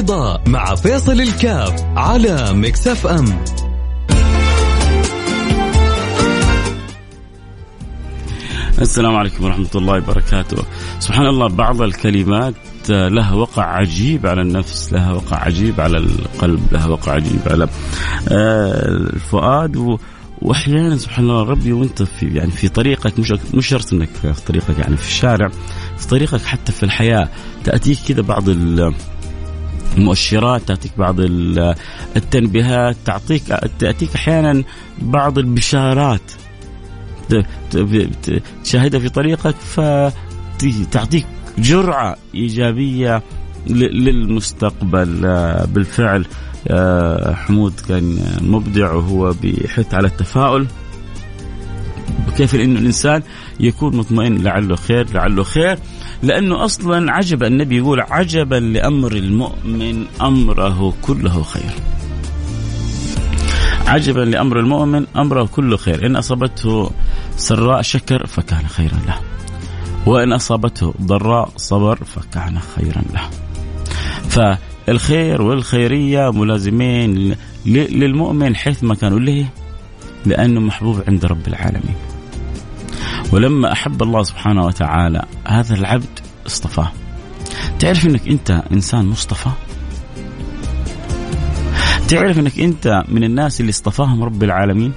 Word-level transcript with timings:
البيضاء 0.00 0.42
مع 0.46 0.74
فيصل 0.74 1.20
الكاف 1.20 1.82
على 1.96 2.52
مكسف 2.52 3.06
أم. 3.06 3.24
السلام 8.78 9.16
عليكم 9.16 9.44
ورحمة 9.44 9.68
الله 9.74 9.94
وبركاته. 9.94 10.56
سبحان 10.98 11.26
الله 11.26 11.48
بعض 11.48 11.82
الكلمات 11.82 12.54
لها 12.88 13.34
وقع 13.34 13.62
عجيب 13.64 14.26
على 14.26 14.42
النفس 14.42 14.92
لها 14.92 15.12
وقع 15.12 15.36
عجيب 15.36 15.80
على 15.80 15.98
القلب 15.98 16.60
لها 16.72 16.86
وقع 16.86 17.12
عجيب 17.12 17.40
على 17.46 17.68
آه، 18.28 18.88
الفؤاد. 18.88 19.98
وأحيانا 20.42 20.96
سبحان 20.96 21.24
الله 21.24 21.42
ربي 21.42 21.72
وأنت 21.72 22.02
في 22.02 22.26
يعني 22.26 22.50
في 22.50 22.68
طريقك 22.68 23.18
مش 23.18 23.34
مش 23.54 23.66
شرط 23.66 23.92
إنك 23.92 24.08
في 24.08 24.44
طريقك 24.46 24.78
يعني 24.78 24.96
في 24.96 25.06
الشارع 25.08 25.48
في 25.98 26.06
طريقك 26.06 26.44
حتى 26.44 26.72
في 26.72 26.82
الحياة 26.82 27.28
تأتيك 27.64 27.98
كذا 28.08 28.22
بعض 28.22 28.48
المؤشرات 29.96 30.62
تاتيك 30.62 30.92
بعض 30.98 31.16
التنبيهات 32.16 32.96
تعطيك 33.04 33.42
تأتيك 33.78 34.14
أحيانا 34.14 34.62
بعض 34.98 35.38
البشارات. 35.38 36.32
تشاهدها 38.64 39.00
في 39.00 39.08
طريقك 39.08 39.54
فتعطيك 39.54 41.26
جرعة 41.58 42.16
إيجابية 42.34 43.22
للمستقبل. 43.66 45.22
آه، 45.24 45.64
بالفعل 45.64 46.26
آه، 46.68 47.34
حمود 47.34 47.72
كان 47.88 48.36
مبدع 48.40 48.92
وهو 48.92 49.32
بيحث 49.32 49.94
على 49.94 50.06
التفاؤل. 50.06 50.66
وكيف 52.28 52.54
إنه 52.54 52.78
الإنسان 52.78 53.22
يكون 53.60 53.96
مطمئن 53.96 54.42
لعله 54.42 54.76
خير 54.76 55.06
لعله 55.14 55.42
خير 55.42 55.78
لأنه 56.22 56.64
أصلا 56.64 57.12
عجب 57.12 57.42
النبي 57.42 57.76
يقول 57.76 58.00
عجبا 58.00 58.54
لأمر 58.54 59.12
المؤمن 59.12 60.04
أمره 60.20 60.94
كله 61.02 61.42
خير. 61.42 61.72
عجبا 63.86 64.20
لأمر 64.20 64.60
المؤمن 64.60 65.06
أمره 65.16 65.44
كله 65.44 65.76
خير 65.76 66.06
إن 66.06 66.16
أصابته 66.16 66.90
سراء 67.36 67.82
شكر 67.82 68.26
فكان 68.26 68.66
خيرا 68.66 68.98
له. 69.06 69.18
وإن 70.06 70.32
أصابته 70.32 70.94
ضراء 71.02 71.50
صبر 71.56 71.98
فكان 72.04 72.58
خيرا 72.58 73.02
له. 73.14 73.30
ف 74.28 74.58
الخير 74.88 75.42
والخيرية 75.42 76.32
ملازمين 76.32 77.36
للمؤمن 77.66 78.56
حيثما 78.56 78.94
كانوا 78.94 79.20
ليه 79.20 79.52
لأنه 80.26 80.60
محبوب 80.60 81.02
عند 81.08 81.24
رب 81.24 81.48
العالمين 81.48 82.09
ولما 83.32 83.72
أحب 83.72 84.02
الله 84.02 84.22
سبحانه 84.22 84.66
وتعالى 84.66 85.24
هذا 85.46 85.74
العبد 85.74 86.18
اصطفاه. 86.46 86.92
تعرف 87.78 88.06
أنك 88.06 88.28
أنت 88.28 88.50
إنسان 88.72 89.06
مصطفى؟ 89.06 89.50
تعرف 92.08 92.38
أنك 92.38 92.60
أنت 92.60 93.04
من 93.08 93.24
الناس 93.24 93.60
اللي 93.60 93.70
اصطفاهم 93.70 94.24
رب 94.24 94.42
العالمين؟ 94.42 94.92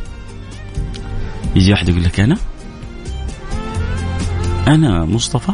يجي 1.55 1.71
واحد 1.71 1.89
يقول 1.89 2.03
لك 2.03 2.19
أنا؟ 2.19 2.37
أنا 4.67 5.05
مصطفى؟ 5.05 5.51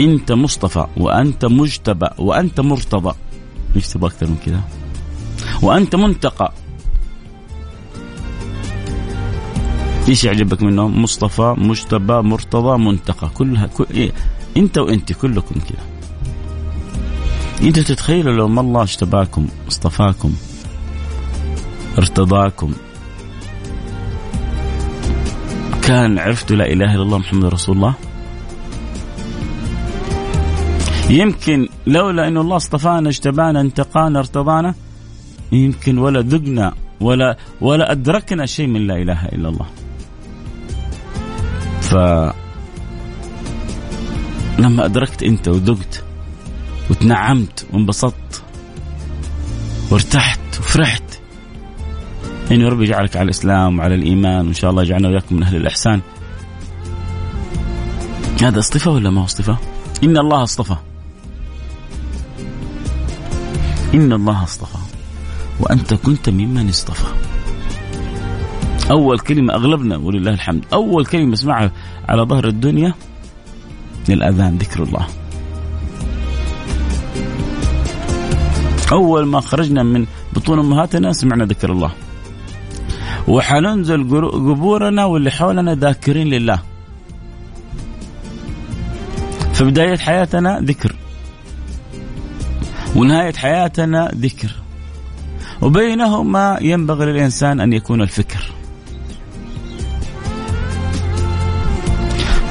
أنت 0.00 0.32
مصطفى 0.32 0.86
وأنت 0.96 1.44
مجتبى 1.44 2.06
وأنت 2.18 2.60
مرتضى. 2.60 3.14
إيش 3.76 3.88
تبغى 3.88 4.10
أكثر 4.10 4.26
من 4.26 4.36
كذا. 4.46 4.60
وأنت 5.62 5.96
منتقى. 5.96 6.52
إيش 10.08 10.24
يعجبك 10.24 10.62
منهم 10.62 11.02
مصطفى 11.02 11.54
مجتبى 11.58 12.12
مرتضى 12.12 12.78
منتقى 12.78 13.28
كلها 13.34 13.66
كل... 13.66 13.86
إيه؟ 13.94 14.12
أنت 14.56 14.78
وأنت 14.78 15.12
كلكم 15.12 15.54
كذا 15.54 15.84
أنت 17.68 17.78
تتخيلوا 17.78 18.32
لو 18.32 18.48
ما 18.48 18.60
الله 18.60 18.82
اجتباكم 18.82 19.48
اصطفاكم 19.68 20.32
ارتضاكم 21.98 22.72
كان 25.82 26.18
عرفتوا 26.18 26.56
لا 26.56 26.72
إله 26.72 26.94
إلا 26.94 27.02
الله 27.02 27.18
محمد 27.18 27.44
رسول 27.44 27.76
الله 27.76 27.94
يمكن 31.10 31.68
لولا 31.86 32.28
انه 32.28 32.40
الله 32.40 32.56
اصطفانا 32.56 33.08
اجتبانا 33.08 33.60
انتقانا 33.60 34.18
ارتضانا 34.18 34.74
يمكن 35.52 35.98
ولا 35.98 36.20
ذقنا 36.20 36.74
ولا 37.00 37.36
ولا 37.60 37.92
أدركنا 37.92 38.46
شيء 38.46 38.66
من 38.66 38.86
لا 38.86 38.96
إله 38.96 39.24
إلا 39.26 39.48
الله. 39.48 39.66
ف 41.88 41.94
لما 44.58 44.84
أدركت 44.84 45.22
أنت 45.22 45.48
وذقت 45.48 46.04
وتنعمت 46.90 47.66
وانبسطت 47.72 48.42
وارتحت 49.90 50.40
وفرحت 50.58 51.02
انه 52.50 52.68
ربي 52.68 52.84
يجعلك 52.84 53.16
على 53.16 53.24
الإسلام 53.24 53.78
وعلى 53.78 53.94
الإيمان 53.94 54.46
وإن 54.46 54.54
شاء 54.54 54.70
الله 54.70 54.82
يجعلنا 54.82 55.08
وياكم 55.08 55.36
من 55.36 55.42
أهل 55.42 55.56
الإحسان. 55.56 56.00
هذا 58.42 58.58
اصطفاء 58.58 58.94
ولا 58.94 59.10
ما 59.10 59.20
هو 59.20 59.24
اصطفاء؟ 59.24 59.56
إن 60.04 60.16
الله 60.18 60.42
اصطفى 60.42 60.76
إن 63.94 64.12
الله 64.12 64.42
اصطفى 64.42 64.78
وأنت 65.60 65.94
كنت 65.94 66.28
ممن 66.28 66.68
اصطفى 66.68 67.06
أول 68.90 69.18
كلمة 69.18 69.54
أغلبنا 69.54 69.96
ولله 69.96 70.30
الحمد. 70.30 70.64
أول 70.72 71.06
كلمة 71.06 71.32
اسمعها 71.32 71.72
على 72.08 72.22
ظهر 72.22 72.48
الدنيا 72.48 72.94
الأذان 74.08 74.58
ذكر 74.58 74.82
الله. 74.82 75.06
أول 78.92 79.26
ما 79.26 79.40
خرجنا 79.40 79.82
من 79.82 80.06
بطون 80.32 80.58
أمهاتنا 80.58 81.12
سمعنا 81.12 81.44
ذكر 81.44 81.72
الله. 81.72 81.92
وحننزل 83.28 84.04
قبورنا 84.30 85.04
واللي 85.04 85.30
حولنا 85.30 85.74
ذاكرين 85.74 86.26
لله. 86.26 86.62
في 89.52 89.64
بداية 89.64 89.96
حياتنا 89.96 90.60
ذكر. 90.60 90.96
ونهاية 92.96 93.32
حياتنا 93.32 94.10
ذكر. 94.14 94.52
وبينهما 95.62 96.58
ينبغي 96.62 97.06
للإنسان 97.06 97.60
أن 97.60 97.72
يكون 97.72 98.02
الفكر. 98.02 98.57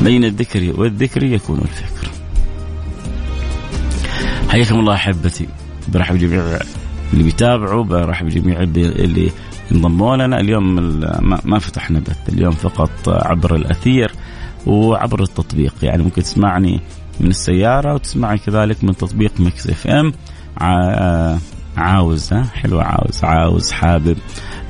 بين 0.07 0.23
الذكر 0.23 0.81
والذكر 0.81 1.23
يكون 1.23 1.59
الفكر 1.59 2.09
حياكم 4.49 4.79
الله 4.79 4.93
أحبتي. 4.93 5.47
برحب 5.87 6.17
جميع 6.17 6.59
اللي 7.13 7.23
بيتابعوا 7.23 7.83
برحب 7.83 8.27
جميع 8.27 8.61
اللي 8.61 9.31
انضموا 9.71 10.15
لنا. 10.15 10.39
اليوم 10.39 10.75
ما 11.45 11.59
فتحنا 11.59 11.99
بث. 11.99 12.29
اليوم 12.29 12.51
فقط 12.51 12.89
عبر 13.07 13.55
الأثير 13.55 14.11
وعبر 14.65 15.23
التطبيق. 15.23 15.73
يعني 15.83 16.03
ممكن 16.03 16.23
تسمعني 16.23 16.81
من 17.19 17.27
السيارة 17.27 17.93
وتسمعني 17.93 18.37
كذلك 18.37 18.83
من 18.83 18.97
تطبيق 18.97 19.31
ميكس 19.39 19.67
إف 19.67 19.87
إم. 19.87 20.13
عاوز 21.77 22.33
ها؟ 22.33 22.43
حلوة 22.43 22.83
عاوز 22.83 23.23
عاوز 23.23 23.71
حابب. 23.71 24.17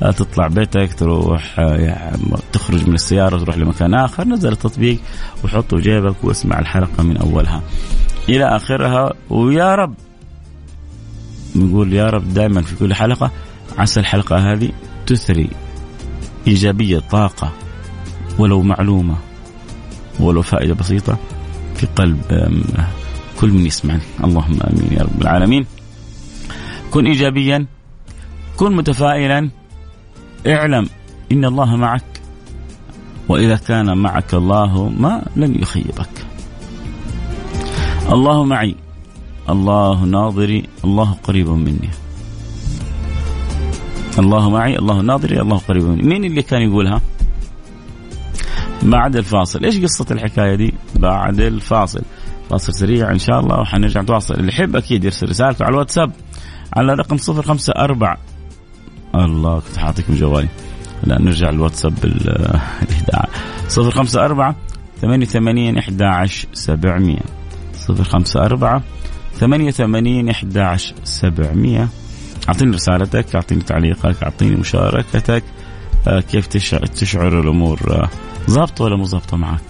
تطلع 0.00 0.46
بيتك 0.46 0.94
تروح 0.94 1.58
يعني 1.58 2.22
تخرج 2.52 2.88
من 2.88 2.94
السيارة 2.94 3.38
تروح 3.38 3.58
لمكان 3.58 3.94
آخر. 3.94 4.28
نزل 4.28 4.52
التطبيق 4.52 4.98
وحطه 5.44 5.78
جيبك 5.78 6.24
واسمع 6.24 6.58
الحلقة 6.58 7.02
من 7.02 7.16
أولها 7.16 7.62
إلى 8.28 8.44
آخرها. 8.44 9.12
ويا 9.30 9.74
رب 9.74 9.94
نقول 11.56 11.92
يا 11.92 12.06
رب 12.06 12.34
دائما 12.34 12.62
في 12.62 12.76
كل 12.76 12.94
حلقة 12.94 13.30
عسى 13.78 14.00
الحلقة 14.00 14.52
هذه 14.52 14.70
تثري 15.06 15.50
إيجابية 16.46 16.98
طاقة 16.98 17.52
ولو 18.38 18.62
معلومة 18.62 19.16
ولو 20.20 20.42
فائدة 20.42 20.74
بسيطة 20.74 21.18
في 21.74 21.86
قلب 21.96 22.20
كل 23.40 23.48
من 23.50 23.66
يسمعني 23.66 24.02
اللهم 24.24 24.58
آمين 24.62 24.92
يا 24.92 25.02
رب 25.02 25.22
العالمين. 25.22 25.66
كن 26.90 27.06
ايجابيا 27.06 27.66
كن 28.56 28.76
متفائلا. 28.76 29.50
اعلم 30.46 30.88
إن 31.32 31.44
الله 31.44 31.76
معك. 31.76 32.04
وإذا 33.28 33.56
كان 33.56 33.98
معك 33.98 34.34
الله 34.34 34.88
ما 34.88 35.24
لن 35.36 35.62
يخيبك. 35.62 36.26
الله 38.12 38.44
معي. 38.44 38.74
الله 39.48 40.04
ناظري. 40.04 40.64
الله 40.84 41.16
قريب 41.22 41.48
مني. 41.48 41.90
الله 44.18 44.50
معي. 44.50 44.78
الله 44.78 45.00
ناظري. 45.00 45.40
الله 45.40 45.56
قريب 45.56 45.84
مني. 45.84 46.02
مين 46.02 46.24
اللي 46.24 46.42
كان 46.42 46.62
يقولها 46.62 47.00
بعد 48.82 49.16
الفاصل. 49.16 49.64
إيش 49.64 49.78
قصة 49.78 50.06
الحكاية 50.10 50.54
دي؟ 50.54 50.74
بعد 50.94 51.40
الفاصل. 51.40 52.02
فاصل 52.50 52.74
سريع 52.74 53.10
إن 53.10 53.18
شاء 53.18 53.40
الله 53.40 53.60
وحنرجع 53.60 54.00
نتواصل 54.00 54.34
اللي 54.34 54.48
يحب 54.48 54.76
أكيد 54.76 55.04
يرسل 55.04 55.28
رسالته 55.28 55.64
على 55.64 55.72
الواتساب 55.72 56.12
على 56.72 56.92
رقم 56.92 57.16
054 57.16 58.16
الله 59.14 59.60
كنت 59.60 59.78
حاطيكم 59.78 60.14
جوالي 60.14 60.48
لا 61.04 61.22
نرجع 61.22 61.48
الواتساب 61.48 61.94
بال 62.02 62.60
054 63.78 64.54
88 65.00 65.78
11 65.78 66.48
700 66.52 67.16
054 67.88 68.82
88 69.40 70.28
11 70.28 70.94
700 71.04 71.88
أعطيني 72.48 72.74
رسالتك 72.74 73.34
أعطيني 73.34 73.62
تعليقك 73.62 74.22
أعطيني 74.22 74.56
مشاركتك. 74.56 75.42
آه، 76.08 76.20
كيف 76.20 76.46
تشعر 76.46 77.40
الأمور؟ 77.40 77.80
آه، 77.90 78.08
ظابطة 78.50 78.84
ولا 78.84 78.96
مو 78.96 79.04
ظابطة 79.04 79.36
معك؟ 79.36 79.60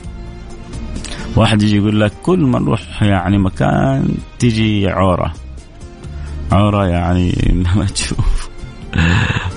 واحد 1.37 1.62
يجي 1.62 1.76
يقول 1.76 2.00
لك 2.00 2.12
كل 2.23 2.38
ما 2.38 2.58
نروح 2.58 3.02
يعني 3.02 3.38
مكان 3.38 4.14
تجي 4.38 4.88
عورة. 4.88 5.32
عورة 6.52 6.87
يعني 6.87 7.35
ما 7.76 7.85
تشوف. 7.85 8.49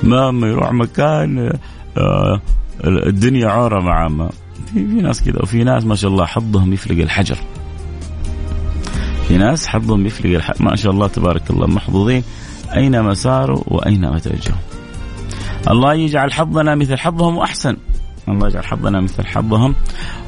ما 0.04 0.48
يروح 0.48 0.72
مكان 0.72 1.54
آه، 1.98 2.42
الدنيا 2.86 3.48
عورة 3.48 3.82
مع 3.82 4.08
ما. 4.08 4.30
في, 4.74 4.88
في 4.88 5.02
ناس 5.02 5.24
كذا 5.24 5.42
وفي 5.42 5.64
ناس 5.64 5.86
ما 5.86 5.96
شاء 5.96 6.12
الله 6.12 6.26
حظهم 6.26 6.74
يفلق 6.74 7.04
الحجر. 7.04 7.38
في 9.28 9.38
ناس 9.38 9.68
حظهم 9.68 10.06
يفلق 10.06 10.36
الحجر 10.36 10.64
ما 10.64 10.76
شاء 10.76 10.92
الله 10.92 11.08
تبارك 11.08 11.50
الله 11.50 11.68
محظوظين 11.68 12.24
أينما 12.76 13.14
ساروا 13.14 13.64
وأينما 13.68 14.20
توجهوا 14.20 14.58
الله 15.70 15.94
يجعل 15.94 16.34
حظنا 16.34 16.76
مثل 16.76 16.98
حظهم 16.98 17.38
واحسن 17.38 17.78
الله 18.30 18.48
يجعل 18.48 18.66
حظنا 18.66 19.02
مثل 19.02 19.26
حظهم 19.26 19.76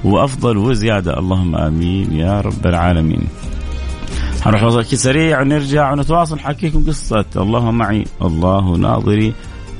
وأفضل 0.03 0.57
وزيادة. 0.57 1.19
اللهم 1.19 1.55
آمين 1.55 2.13
يا 2.13 2.41
رب 2.41 2.67
العالمين. 2.67 3.27
هنروح 4.45 4.61
فاصل 4.61 4.97
سريع 4.97 5.41
ونرجع 5.41 5.91
ونتواصل 5.91 6.35
نحكيكم 6.35 6.83
قصة. 6.87 7.25
الله 7.35 7.71
معي. 7.71 8.05
الله 8.21 8.77
ناظري. 8.77 9.33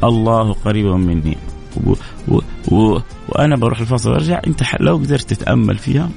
الله 0.04 0.54
قريب 0.54 0.86
مني. 0.86 1.38
و 1.86 1.94
و 2.28 2.40
و 2.72 3.00
وأنا 3.30 3.56
بروح 3.56 3.80
الفاصل 3.80 4.12
وأرجع 4.12 4.42
أنت 4.48 4.64
لو 4.80 4.96
قدرت 4.98 5.34
تتأمل 5.34 5.78
فيها 5.78 6.10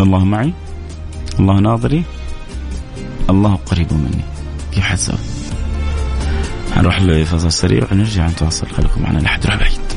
الله 0.00 0.24
معي 0.24 0.52
الله 1.40 1.60
ناظري 1.60 2.02
الله 3.30 3.54
قريب 3.54 3.92
مني. 3.92 4.24
كيف 4.72 4.84
حتسوي؟ 4.84 5.16
حنروح 6.74 7.02
لفاصل 7.02 7.52
سريع 7.52 7.86
ونرجع 7.92 8.26
نتواصل. 8.28 8.66
خليكم 8.66 9.02
معنا 9.02 9.18
لا 9.18 9.28
حد 9.28 9.46
بعيد 9.46 9.93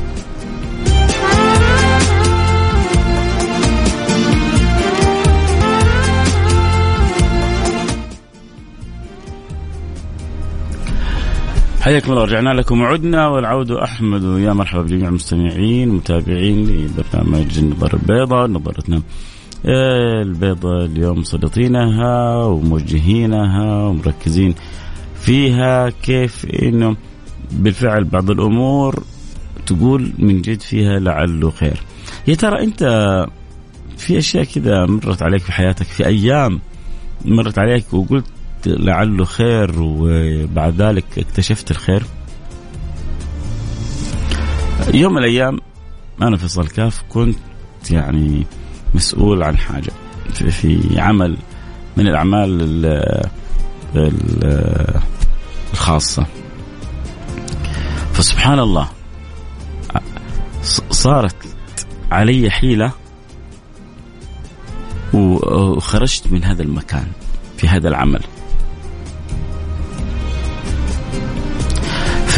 حياكم 11.80 12.12
الله 12.12 12.24
رجعنا 12.24 12.50
لكم 12.50 12.80
وعدنا 12.80 13.28
والعود 13.28 13.70
أحمد. 13.70 14.24
ويا 14.24 14.52
مرحبا 14.52 14.82
بجميع 14.82 15.08
المستمعين 15.08 15.88
متابعين 15.88 16.66
لبرنامج 16.66 17.58
النظر 17.58 17.94
البيضاء 17.94 18.46
نظرتنا 18.46 19.02
البيضاء 20.22 20.84
اليوم 20.84 21.18
مسلطينها 21.18 22.44
وموجهينها 22.44 23.82
ومركزين 23.84 24.54
فيها 25.14 25.90
كيف 26.02 26.46
إنه 26.62 26.96
بالفعل 27.52 28.04
بعض 28.04 28.30
الأمور 28.30 29.02
تقول 29.66 30.12
من 30.18 30.42
جد 30.42 30.60
فيها 30.60 30.98
لعله 30.98 31.50
خير. 31.50 31.82
يا 32.28 32.34
ترى 32.34 32.64
أنت 32.64 32.82
في 33.96 34.18
أشياء 34.18 34.44
كذا 34.44 34.86
مرت 34.86 35.22
عليك 35.22 35.42
في 35.42 35.52
حياتك 35.52 35.86
في 35.86 36.06
أيام 36.06 36.60
مرت 37.24 37.58
عليك 37.58 37.94
وقلت 37.94 38.24
لعله 38.66 39.24
خير 39.24 39.74
وبعد 39.78 40.82
ذلك 40.82 41.04
اكتشفت 41.18 41.70
الخير. 41.70 42.02
يوم 44.94 45.12
من 45.12 45.18
الأيام 45.18 45.60
أنا 46.22 46.36
في 46.36 46.48
صلكاف 46.48 47.02
كنت 47.08 47.38
يعني 47.90 48.46
مسؤول 48.94 49.42
عن 49.42 49.58
حاجة 49.58 49.92
في, 50.34 50.50
في 50.50 51.00
عمل 51.00 51.36
من 51.96 52.08
الأعمال 52.08 52.86
الخاصة. 55.72 56.26
فسبحان 58.12 58.58
الله 58.58 58.88
صارت 60.90 61.36
علي 62.10 62.50
حيلة 62.50 62.92
وخرجت 65.14 66.32
من 66.32 66.44
هذا 66.44 66.62
المكان 66.62 67.06
في 67.56 67.68
هذا 67.68 67.88
العمل. 67.88 68.20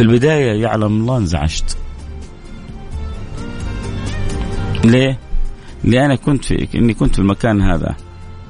في 0.01 0.07
البداية 0.07 0.63
يعلم 0.63 1.01
الله 1.01 1.17
انزعجت 1.17 1.77
ليه؟ 4.85 5.19
لأن 5.85 6.15
كنت 6.15 6.45
في 6.45 6.69
إني 6.75 6.95
كنت 6.95 7.15
في 7.15 7.19
المكان 7.19 7.63
هذا 7.63 7.97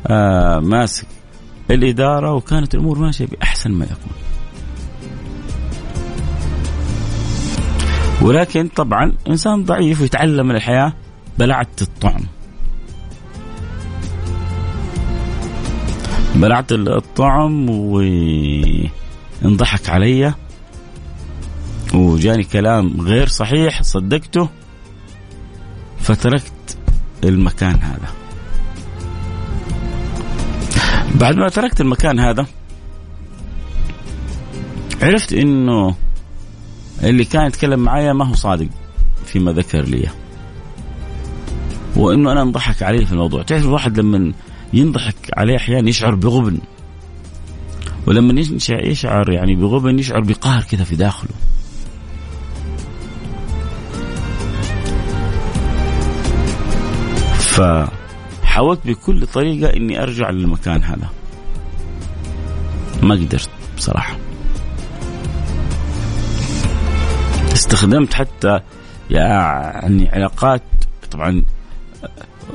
آه 0.06 0.58
ماسك 0.58 1.06
الإدارة 1.70 2.34
وكانت 2.34 2.74
الأمور 2.74 2.98
ماشية 2.98 3.26
بأحسن 3.26 3.70
ما 3.70 3.84
يكون. 3.84 4.12
ولكن 8.22 8.68
طبعا 8.68 9.12
إنسان 9.28 9.64
ضعيف 9.64 10.00
ويتعلم 10.00 10.46
من 10.46 10.54
الحياة 10.56 10.92
بلعت 11.38 11.82
الطعم. 11.82 12.22
بلعت 16.34 16.72
الطعم 16.72 17.70
وانضحك 19.42 19.88
علي. 19.88 20.34
وجاني 21.94 22.44
كلام 22.44 23.00
غير 23.00 23.28
صحيح 23.28 23.82
صدقته 23.82 24.48
فتركت 25.98 26.78
المكان 27.24 27.74
هذا. 27.74 28.08
بعد 31.14 31.36
ما 31.36 31.48
تركت 31.48 31.80
المكان 31.80 32.18
هذا 32.18 32.46
عرفت 35.02 35.32
إنه 35.32 35.94
اللي 37.02 37.24
كان 37.24 37.46
يتكلم 37.46 37.80
معايا 37.80 38.12
ما 38.12 38.28
هو 38.28 38.34
صادق 38.34 38.68
فيما 39.24 39.52
ذكر 39.52 39.82
لي. 39.82 40.08
وإنه 41.96 42.32
أنا 42.32 42.42
أنضحك 42.42 42.82
عليه 42.82 43.04
في 43.04 43.12
الموضوع. 43.12 43.42
تعرف 43.42 43.64
الواحد 43.64 44.00
لما 44.00 44.32
ينضحك 44.72 45.14
عليه 45.36 45.56
أحيانا 45.56 45.88
يشعر 45.88 46.14
بغبن 46.14 46.58
ولما 48.06 48.40
يشعر 48.68 49.30
يعني 49.30 49.54
بغبن 49.54 49.98
يشعر 49.98 50.20
بقهر 50.20 50.62
كذا 50.62 50.84
في 50.84 50.96
داخله. 50.96 51.30
فحاولت 57.60 58.86
بكل 58.86 59.26
طريقة 59.26 59.76
إني 59.76 60.02
أرجع 60.02 60.30
للمكان 60.30 60.84
هذا 60.84 61.08
ما 63.02 63.14
قدرت 63.14 63.50
بصراحة 63.76 64.16
استخدمت 67.52 68.14
حتى 68.14 68.60
يعني 69.10 70.08
علاقات 70.08 70.62
طبعا 71.10 71.42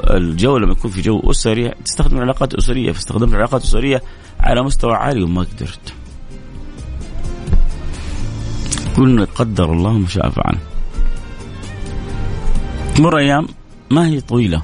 الجو 0.09 0.57
لما 0.57 0.71
يكون 0.71 0.91
في 0.91 1.01
جو 1.01 1.31
أسري 1.31 1.69
تستخدم 1.85 2.17
علاقات 2.17 2.53
أسرية 2.53 2.91
فاستخدمت 2.91 3.33
علاقات 3.33 3.63
أسرية 3.63 4.01
على 4.39 4.63
مستوى 4.63 4.93
عالي 4.93 5.23
وما 5.23 5.41
قدرت. 5.41 5.93
كل 8.95 9.25
قدر 9.25 9.73
الله 9.73 9.93
ما 9.93 10.07
شاء 10.07 10.29
فعل. 10.29 10.57
تمر 12.95 13.17
أيام 13.17 13.47
ما 13.91 14.07
هي 14.07 14.21
طويلة 14.21 14.61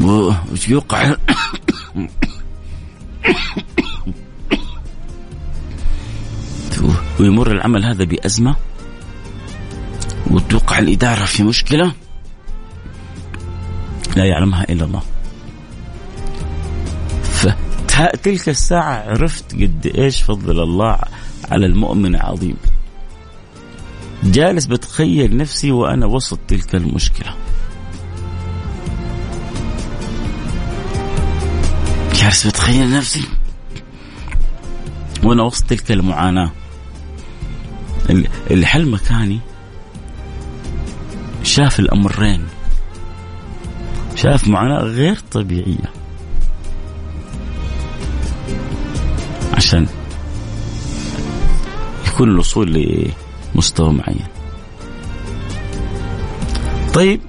وش 0.00 0.68
يوقع. 0.68 1.16
ويمر 7.20 7.52
العمل 7.52 7.84
هذا 7.84 8.04
بأزمة. 8.04 8.56
وتوقع 10.30 10.78
الإدارة 10.78 11.24
في 11.24 11.42
مشكلة. 11.42 11.92
لا 14.16 14.24
يعلمها 14.24 14.64
إلا 14.70 14.84
الله. 14.84 15.02
فتلك 17.22 18.48
الساعة 18.48 19.10
عرفت 19.10 19.54
قد 19.54 19.92
إيش 19.98 20.22
فضل 20.22 20.62
الله 20.62 20.98
على 21.50 21.66
المؤمن 21.66 22.16
عظيم 22.16 22.56
جالس 24.24 24.66
بتخيل 24.66 25.36
نفسي 25.36 25.72
وأنا 25.72 26.06
وسط 26.06 26.38
تلك 26.48 26.74
المشكلة. 26.74 27.34
جالس 32.22 32.46
بتخيل 32.46 32.90
نفسي. 32.90 33.24
وأنا 35.22 35.42
وسط 35.42 35.64
تلك 35.64 35.92
المعاناة. 35.92 36.50
اللي 38.50 38.66
حل 38.66 38.90
مكاني 38.90 39.40
شاف 41.42 41.80
الأمرين. 41.80 42.46
شاف 44.14 44.48
معاناة 44.48 44.82
غير 44.82 45.18
طبيعية. 45.32 45.92
عشان 49.52 49.86
يكون 52.06 52.28
الوصول 52.28 52.72
لمستوى 53.54 53.92
معين. 53.92 54.26
طيب 56.94 57.20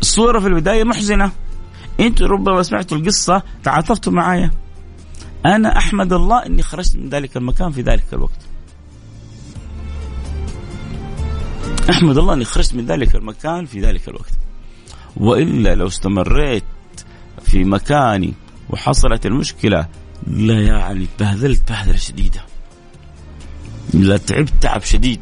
الصورة 0.00 0.40
في 0.40 0.46
البداية 0.46 0.84
محزنة. 0.84 1.32
أنتوا 2.00 2.26
ربما 2.26 2.62
سمعتوا 2.62 2.96
القصة 2.96 3.42
تعاطفتوا 3.64 4.12
معايا. 4.12 4.50
أنا 5.46 5.78
أحمد 5.78 6.12
الله 6.12 6.46
أني 6.46 6.62
خرجت 6.62 6.96
من 6.96 7.08
ذلك 7.08 7.36
المكان 7.36 7.72
في 7.72 7.82
ذلك 7.82 8.04
الوقت. 8.12 8.40
أحمد 11.90 12.18
الله 12.18 12.34
أني 12.34 12.44
خرجت 12.44 12.74
من 12.74 12.86
ذلك 12.86 13.14
المكان 13.14 13.66
في 13.66 13.80
ذلك 13.80 14.08
الوقت. 14.08 14.32
وإلا 15.16 15.74
لو 15.74 15.86
استمريت 15.86 16.64
في 17.42 17.64
مكاني 17.64 18.34
وحصلت 18.70 19.26
المشكلة 19.26 19.86
لا 20.26 20.60
يعني 20.60 21.06
بهذلت 21.20 21.68
بهذلة 21.68 21.96
شديدة. 21.96 22.40
لا 23.94 24.16
تعبت 24.16 24.52
تعب 24.60 24.82
شديد. 24.82 25.20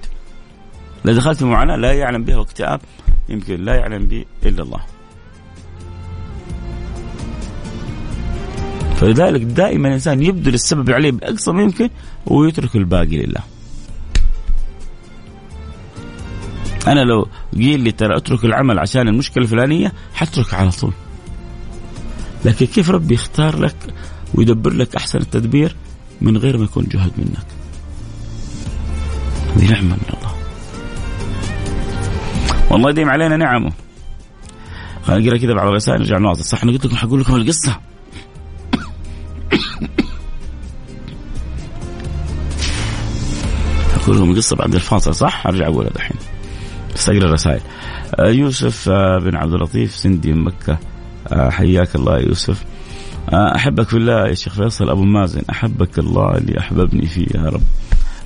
لا 1.04 1.12
دخلت 1.12 1.38
في 1.38 1.44
معاناة 1.44 1.76
لا 1.76 1.92
يعلم 1.92 2.24
بها 2.24 2.36
واكتئاب 2.36 2.80
يمكن 3.28 3.64
لا 3.64 3.74
يعلم 3.74 4.06
به 4.06 4.24
إلا 4.44 4.62
الله. 4.62 4.80
فلذلك 9.00 9.40
دائما 9.40 9.88
الإنسان 9.88 10.22
يبذل 10.22 10.54
السبب 10.54 10.90
عليه 10.90 11.10
بأقصى 11.10 11.52
ما 11.52 11.62
يمكن 11.62 11.90
ويترك 12.26 12.76
الباقي 12.76 13.16
لله. 13.16 13.40
أنا 16.86 17.00
لو 17.00 17.28
قيل 17.54 17.80
لي 17.80 17.92
ترى 17.92 18.16
أترك 18.16 18.44
العمل 18.44 18.78
عشان 18.78 19.08
المشكلة 19.08 19.44
الفلانية 19.44 19.92
حترك 20.14 20.54
على 20.54 20.70
طول. 20.70 20.92
لكن 22.44 22.66
كيف 22.66 22.90
ربي 22.90 23.14
يختار 23.14 23.58
لك 23.58 23.76
ويدبر 24.34 24.72
لك 24.72 24.96
أحسن 24.96 25.18
التدبير 25.18 25.76
من 26.20 26.36
غير 26.36 26.58
ما 26.58 26.64
يكون 26.64 26.84
جهد 26.84 27.12
منك؟ 27.18 27.46
هذه 29.56 29.72
نعمة 29.72 29.94
من 29.94 30.14
الله. 30.14 30.34
والله 32.70 32.90
يديم 32.90 33.08
علينا 33.08 33.36
نعمة. 33.36 33.72
خلينا 35.02 35.26
نقرا 35.26 35.38
كذا 35.38 35.54
بعض 35.54 35.66
الرسائل 35.68 36.00
نرجع 36.00 36.18
نواصل. 36.18 36.44
صح 36.44 36.62
أنا 36.62 36.72
قلت 36.72 36.86
لكم 36.86 36.96
حقول 36.96 37.20
لكم 37.20 37.36
القصة. 37.36 37.89
لكم 44.16 44.30
القصة 44.30 44.56
بعد 44.56 44.74
الفاصل 44.74 45.14
صح؟ 45.14 45.46
أرجع 45.46 45.66
أقولها 45.66 45.90
دحين. 45.90 46.16
بس 46.94 47.08
اقرا 47.08 47.24
الرسائل. 47.24 47.60
آه، 48.14 48.28
يوسف 48.28 48.88
آه، 48.88 49.18
بن 49.18 49.36
عبد 49.36 49.52
اللطيف 49.54 49.94
سندي 49.94 50.32
من 50.32 50.44
مكة. 50.44 50.78
آه، 51.28 51.50
حياك 51.50 51.96
الله 51.96 52.18
يا 52.18 52.26
يوسف. 52.26 52.64
أحبك 53.32 53.88
في 53.88 53.96
الله 53.96 54.28
يا 54.28 54.34
شيخ 54.34 54.54
فيصل. 54.54 54.90
أبو 54.90 55.02
مازن 55.04 55.42
أحبك 55.50 55.98
الله 55.98 56.36
اللي 56.36 56.58
أحببني 56.58 57.06
فيه 57.06 57.26
يا 57.34 57.48
رب. 57.48 57.62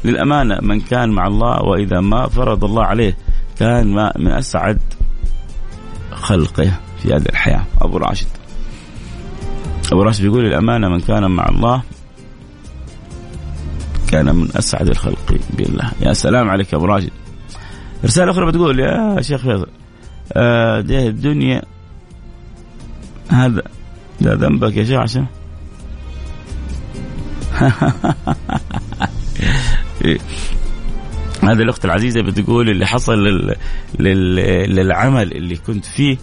للأمانة 0.05 0.59
من 0.63 0.81
كان 0.81 1.11
مع 1.11 1.27
الله 1.27 1.63
وإذا 1.63 2.01
ما 2.01 2.29
فرض 2.29 2.65
الله 2.65 2.85
عليه 2.85 3.17
كان 3.59 3.95
ما 3.95 4.13
من 4.19 4.31
أسعد 4.31 4.81
خلقه 6.13 6.73
في 7.03 7.09
هذه 7.09 7.27
الحياة. 7.29 7.65
أبو 7.81 7.97
راشد. 7.97 8.27
أبو 9.93 10.03
راشد 10.03 10.23
بيقول 10.23 10.45
للأمانة 10.45 10.89
من 10.89 11.01
كان 11.01 11.31
مع 11.31 11.49
الله 11.49 11.83
كان 14.15 14.37
من 14.37 14.49
أسعد 14.57 14.89
الخلق 14.89 15.39
بالله. 15.51 15.91
يا 16.03 16.13
سلام 16.13 16.49
عليك 16.51 16.73
يا 16.73 16.79
أبو 16.79 16.87
راشد. 16.87 17.11
رسالة 18.05 18.31
أخرى 18.31 18.47
بتقول 18.47 18.81
يا 18.81 19.23
شيخ 19.23 19.41
فيصل 19.41 19.69
آه 20.33 20.81
الدنيا 20.81 21.63
هذا 23.29 23.63
ده 24.21 24.35
ذنبك 24.35 24.77
يا 24.77 24.85
شيخ 24.85 25.01
عشان؟ 25.01 25.27
هذه 31.43 31.63
الأخت 31.63 31.85
العزيزة 31.85 32.23
بتقول 32.23 32.71
اللي 32.71 32.87
حصل 32.87 33.13
لل... 33.13 33.55
لل... 33.99 34.37
للعمل 34.75 35.33
اللي 35.33 35.57
كنت 35.57 35.85
فيه 35.85 36.17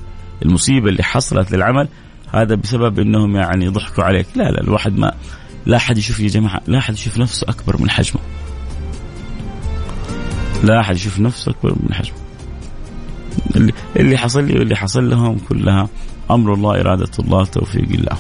المصيبة 0.46 0.90
اللي 0.90 1.04
حصلت 1.04 1.52
للعمل 1.52 1.88
هذا 2.34 2.56
بسبب 2.56 3.00
إنهم 3.00 3.36
يعني 3.36 3.68
ضحكوا 3.68 4.04
عليك. 4.04 4.28
لا 4.36 4.44
لا 4.44 4.62
الواحد 4.62 4.98
ما 4.98 5.14
لا 5.66 5.78
أحد 5.78 5.98
يشوف 5.98 6.20
يا 6.20 6.28
جماعة 6.28 6.62
لا 6.68 6.78
أحد 6.78 6.94
يشوف 6.94 7.18
نفسه 7.18 7.50
أكبر 7.50 7.82
من 7.82 7.90
حجمه. 7.90 8.22
لا 10.64 10.80
أحد 10.80 10.96
يشوف 10.96 11.20
نفسه 11.20 11.52
أكبر 11.52 11.76
من 11.84 11.94
حجمه. 11.94 12.18
اللي, 13.56 13.74
اللي 13.96 14.18
حصل 14.18 14.44
لي 14.44 14.60
واللي 14.60 14.76
حصل 14.76 15.10
لهم 15.10 15.38
كلها 15.50 15.90
أمر 16.32 16.54
الله 16.54 16.80
إرادة 16.80 17.12
الله 17.20 17.46
توفيق 17.46 17.90
الله. 17.90 18.18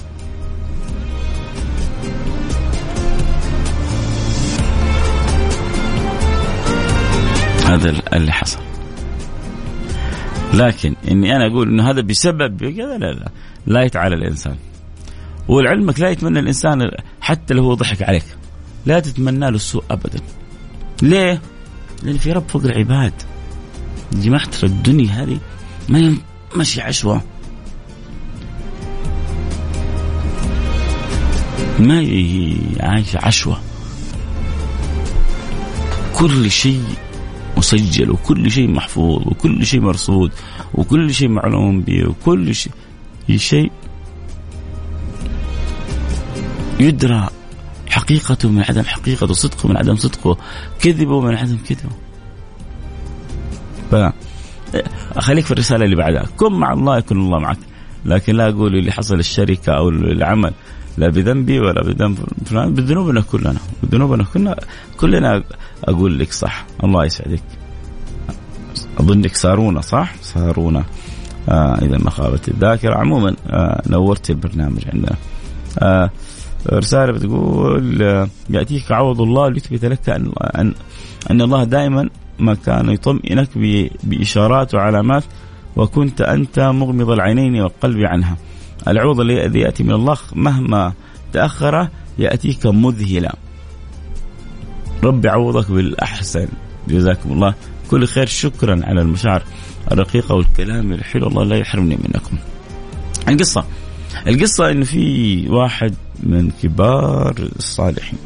هذا 7.66 8.02
اللي 8.14 8.32
حصل. 8.32 8.60
لكن 10.54 10.96
إني 11.12 11.36
أنا 11.36 11.48
أقول 11.48 11.70
إنه 11.70 11.90
هذا 11.90 12.02
بسبب 12.02 12.64
لا 12.64 12.98
لا 12.98 13.12
لا 13.12 13.32
لا 13.66 13.84
يتعالى 13.84 14.16
الإنسان. 14.16 14.56
ولعلمك 15.48 16.00
لا 16.00 16.10
يتمنى 16.10 16.40
الإنسان 16.40 16.92
حتى 17.22 17.54
لو 17.54 17.64
هو 17.64 17.74
ضحك 17.74 18.02
عليك. 18.02 18.26
لا 18.86 19.00
تتمنى 19.00 19.40
له 19.40 19.50
السوء 19.50 19.84
ابدا. 19.92 20.20
ليه؟ 21.02 21.42
لأن 22.04 22.18
في 22.18 22.32
رب 22.32 22.50
فوق 22.50 22.64
العباد. 22.64 23.14
يا 24.16 24.20
جماعة 24.20 24.50
الدنيا 24.64 25.12
هذه. 25.12 25.40
ما 25.90 26.18
ماشي 26.56 26.82
عشوة. 26.82 27.22
ما 31.80 32.00
هي 32.00 32.56
عايشه 32.80 33.20
عشوة. 33.24 33.62
كل 36.16 36.52
شيء 36.52 36.84
مسجل 37.58 38.12
وكل 38.12 38.52
شيء 38.52 38.72
محفوظ 38.72 39.28
وكل 39.28 39.66
شيء 39.66 39.82
مرصود 39.82 40.32
وكل 40.74 41.14
شيء 41.14 41.28
معلوم 41.28 41.82
به 41.82 42.10
وكل 42.10 42.56
شيء 42.56 42.72
شيء 43.36 43.72
يدرى 46.82 47.30
حقيقته 47.90 48.50
من 48.50 48.64
عدم 48.64 48.84
حقيقته 48.84 49.34
صدقه 49.34 49.70
من 49.70 49.78
عدم 49.78 49.96
صدقه. 49.96 50.38
كذبه 50.80 51.22
من 51.22 51.36
عدم 51.36 51.58
كذبه 51.58 51.92
ف 53.92 54.14
خليك 55.20 55.46
في 55.46 55.52
الرسالة 55.52 55.86
اللي 55.86 55.96
بعدها. 55.96 56.26
كن 56.38 56.54
مع 56.54 56.74
الله 56.74 56.98
يكون 56.98 57.18
الله 57.18 57.40
معك. 57.40 57.58
لكن 58.06 58.36
لا 58.36 58.50
أقول 58.50 58.76
اللي 58.76 58.92
حصل 58.92 59.20
الشركة 59.20 59.74
أو 59.74 59.90
العمل. 59.90 60.54
لا 60.98 61.10
بذنبي 61.10 61.60
ولا 61.60 61.84
بذنب 61.84 62.18
فلان. 62.46 62.74
بذنوبنا 62.74 63.22
كلنا. 63.22 63.60
بذنوبنا 63.84 64.24
كلنا. 64.24 64.56
كلنا 64.98 65.44
أقول 65.84 66.20
لك 66.20 66.32
صح. 66.32 66.66
الله 66.84 67.06
يسعدك. 67.06 67.44
اظنك 69.00 69.36
سارونا 69.36 69.82
صح؟ 69.82 70.16
سارونا. 70.22 70.84
آه 71.50 71.76
إذا 71.82 71.98
ما 71.98 72.10
خابت 72.10 72.50
الذاكرة. 72.50 72.96
عموما 72.96 73.36
آه 73.50 73.82
نورت 73.88 74.30
البرنامج 74.30 74.82
عندنا. 74.94 75.16
آه 75.80 76.10
رسالة 76.70 77.12
بتقول 77.12 78.02
يأتيك 78.50 78.92
عوض 78.92 79.22
الله 79.22 79.50
ليثبت 79.50 79.86
لك 79.86 80.10
ان 80.10 80.32
ان, 80.56 80.74
أن 81.32 81.42
الله 81.42 81.64
دائما 81.64 82.10
ما 82.40 82.54
كان 82.54 82.90
يطمئنك 82.90 83.50
بإشارات 84.04 84.76
وعلامات 84.76 85.24
وكنت 85.76 86.22
أنت 86.22 86.60
مغمض 86.60 87.10
العينين 87.10 87.62
والقلب 87.62 87.98
عنها. 88.00 88.38
العوض 88.88 89.20
الذي 89.20 89.60
يأتي 89.60 89.84
من 89.84 89.92
الله 89.92 90.18
مهما 90.36 90.94
تأخر 91.34 91.88
يأتيك 92.20 92.66
مذهلا. 92.66 93.36
ربي 95.04 95.30
عوضك 95.30 95.72
بالأحسن 95.72 96.48
جزاكم 96.88 97.32
الله 97.32 97.54
كل 97.92 98.08
خير 98.08 98.26
شكرا 98.26 98.82
على 98.84 99.02
المشاعر 99.02 99.44
الرقيقة 99.92 100.36
والكلام 100.36 100.94
الحلو 100.94 101.28
الله 101.28 101.44
لا 101.44 101.56
يحرمني 101.56 101.96
منكم. 101.96 102.38
القصة 103.28 103.66
القصة 104.28 104.72
انه 104.72 104.86
في 104.86 105.50
واحد 105.50 105.96
من 106.24 106.52
كبار 106.64 107.36
الصالحين. 107.40 108.20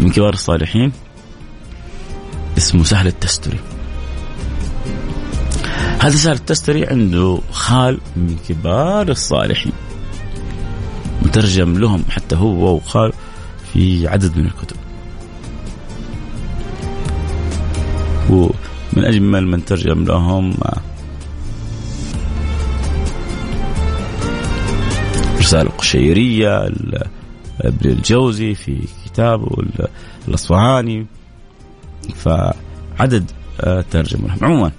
من 0.00 0.10
كبار 0.10 0.32
الصالحين. 0.32 0.92
اسمه 2.58 2.84
سهل 2.84 3.06
التستري. 3.06 3.58
هذا 6.00 6.16
سهل 6.16 6.34
التستري 6.34 6.86
عنده 6.86 7.40
خال 7.52 8.00
من 8.16 8.36
كبار 8.48 9.08
الصالحين. 9.08 9.72
مترجم 11.22 11.78
لهم 11.78 12.04
حتى 12.10 12.36
هو 12.36 12.76
وخال 12.76 13.12
في 13.72 14.08
عدد 14.08 14.36
من 14.38 14.46
الكتب. 14.46 14.76
ومن 18.34 19.04
أجمل 19.04 19.46
من 19.46 19.64
ترجم 19.64 20.04
لهم. 20.04 20.54
رسالة 25.38 25.62
القشيرية 25.62 26.66
ابن 27.60 27.90
الجوزي 27.90 28.54
في 28.54 28.78
كتابه 29.04 29.48
الأصفهاني. 30.28 31.06
فعدد 32.14 33.30
آه، 33.60 33.84
ترجمة 33.90 34.26
لهم. 34.26 34.44
عموما 34.44 34.72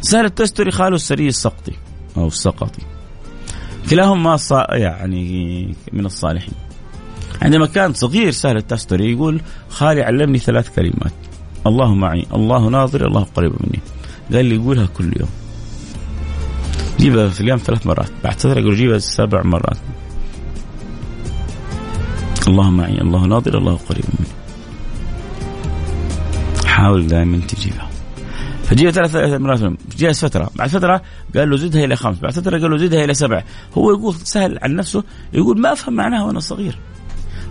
سهل 0.00 0.24
التستري 0.24 0.70
خاله 0.70 0.94
السري 0.94 1.28
السقطي 1.28 1.72
أو 2.16 2.26
السقطي. 2.26 2.82
كلاهما 3.90 4.38
يعني 4.70 5.74
من 5.92 6.06
الصالحين. 6.06 6.54
عندما 7.42 7.66
كان 7.66 7.94
صغير 7.94 8.30
سهل 8.30 8.56
التستري 8.56 9.12
يقول 9.12 9.40
خالي 9.68 10.02
علمني 10.02 10.38
ثلاث 10.38 10.74
كلمات. 10.76 11.12
الله 11.66 11.94
معي 11.94 12.26
الله 12.34 12.68
ناظري 12.68 13.06
الله 13.06 13.26
قريب 13.34 13.52
مني 13.52 13.80
قال 14.32 14.44
لي 14.44 14.54
يقولها 14.54 14.86
كل 14.86 15.12
يوم 15.20 15.28
جيبها 17.00 17.28
في 17.28 17.40
اليوم 17.40 17.58
ثلاث 17.58 17.86
مرات 17.86 18.10
بعد 18.24 18.32
فترة 18.32 18.60
يقول 18.60 18.76
جيبها 18.76 18.98
سبع 18.98 19.42
مرات 19.42 19.76
الله 22.48 22.70
معي 22.70 23.00
الله 23.00 23.26
ناظر 23.26 23.58
الله 23.58 23.78
قريب 23.88 24.04
مني 24.18 24.28
حاول 26.66 27.06
دائما 27.06 27.38
تجيبها 27.38 27.90
فجيها 28.64 28.90
ثلاث 28.90 29.16
مرات 29.16 29.72
جاء 29.98 30.12
فترة 30.12 30.50
بعد 30.56 30.68
فترة 30.68 31.02
قال 31.36 31.50
له 31.50 31.56
زدها 31.56 31.84
إلى 31.84 31.96
خمس 31.96 32.18
بعد 32.18 32.32
فترة 32.32 32.58
قال 32.58 32.70
له 32.70 32.76
زدها 32.76 33.04
إلى 33.04 33.14
سبع 33.14 33.42
هو 33.78 33.90
يقول 33.90 34.14
سهل 34.14 34.58
عن 34.62 34.74
نفسه 34.76 35.04
يقول 35.32 35.60
ما 35.60 35.72
أفهم 35.72 35.94
معناها 35.94 36.24
وأنا 36.24 36.40
صغير 36.40 36.78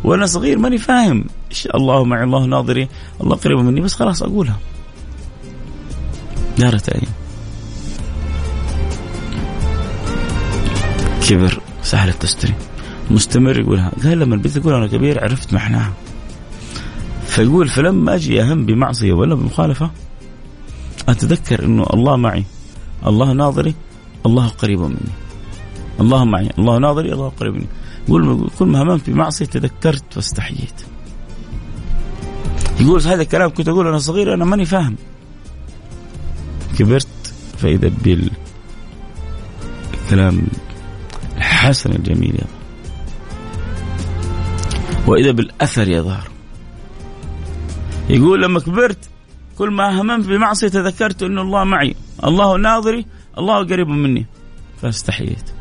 وأنا 0.04 0.26
صغير 0.26 0.60
ماني 0.60 0.78
فاهم. 0.78 1.26
إيش 1.52 1.68
الله 1.76 2.04
معي 2.04 2.24
الله 2.24 2.46
ناظري 2.46 2.88
الله 3.22 3.36
قريب 3.36 3.58
مني 3.58 3.82
بس 3.82 3.94
خلاص 3.94 4.24
أقولها. 4.24 4.58
دارت 6.58 6.90
أيام 6.90 7.14
كبر 11.28 11.62
سهل 11.84 12.10
التستري 12.10 12.54
مستمر 13.12 13.60
يقولها. 13.60 13.92
قال 14.04 14.20
لما 14.20 14.36
البنت 14.36 14.58
تقول 14.58 14.74
أنا 14.74 14.88
كبير 14.88 15.24
عرفت 15.24 15.54
معناها. 15.54 15.94
فيقول 17.28 17.68
فلما 17.68 18.16
أجي 18.16 18.42
أهم 18.42 18.66
بمعصية 18.66 19.14
ولا 19.14 19.36
بمخالفة 19.36 19.92
أتذكر 21.10 21.66
أنه 21.66 21.86
الله 21.94 22.16
معي 22.16 22.44
الله 23.08 23.34
ناظري 23.34 23.74
الله 24.26 24.48
قريب 24.48 24.80
مني. 24.80 25.29
الله 26.02 26.26
معي 26.26 26.50
الله 26.60 26.78
ناظري 26.78 27.14
الله 27.14 27.30
قريب. 27.30 27.54
مني 27.54 27.68
يقول 28.08 28.50
كل 28.60 28.66
ما 28.66 28.82
هممت 28.82 29.10
بمعصية 29.10 29.46
تذكرت 29.46 30.14
فاستحييت. 30.14 30.82
يقول 32.80 33.02
هذا 33.02 33.22
الكلام 33.22 33.50
كنت 33.50 33.68
أقول 33.68 33.88
أنا 33.88 34.00
صغير 34.00 34.34
أنا 34.34 34.46
ماني 34.46 34.66
فاهم. 34.66 34.96
كبرت 36.80 37.34
فإذا 37.58 37.92
بالكلام 38.04 38.32
الحسن 41.38 41.92
الجميل 41.92 42.36
يظهر 42.36 42.60
وإذا 45.08 45.32
بالأثر 45.32 45.90
يظهر 45.90 46.30
يقول 48.10 48.42
لما 48.42 48.60
كبرت 48.60 49.10
كل 49.58 49.72
ما 49.72 50.02
هممت 50.02 50.26
بمعصية 50.26 50.68
تذكرت 50.68 51.24
أن 51.24 51.40
الله 51.40 51.64
معي. 51.64 51.96
الله 52.24 52.58
ناظري. 52.58 53.06
الله 53.38 53.58
قريب 53.58 53.88
مني. 53.88 54.26
فاستحييت. 54.82 55.59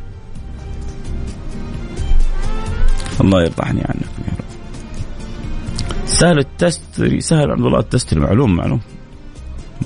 الله 3.21 3.43
يرضى 3.43 3.63
عني 3.63 3.81
عنكم 3.81 4.23
يا 4.29 4.33
رب 4.39 4.49
سهل 6.07 6.39
التستري 6.39 7.21
سهل 7.21 7.51
عبد 7.51 7.61
الله 7.61 7.79
التستري 7.79 8.21
معلوم 8.21 8.57
معلوم. 8.57 8.81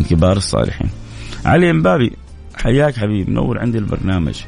من 0.01 0.07
كبار 0.07 0.37
الصالحين. 0.37 0.91
علي 1.45 1.71
امبابي 1.71 2.13
حياك 2.55 2.97
حبيبي 2.97 3.31
منور 3.31 3.59
عندي 3.59 3.79
البرنامج. 3.79 4.41